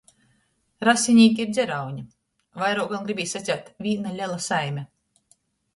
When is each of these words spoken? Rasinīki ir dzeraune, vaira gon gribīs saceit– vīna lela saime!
Rasinīki 0.89 1.43
ir 1.45 1.51
dzeraune, 1.51 2.07
vaira 2.63 2.89
gon 2.95 3.07
gribīs 3.11 3.39
saceit– 3.39 3.73
vīna 3.89 4.19
lela 4.19 4.45
saime! 4.51 4.91